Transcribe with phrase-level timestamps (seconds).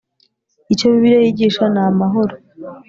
[0.73, 2.33] Icyo Bibiliya yigisha ni amahoro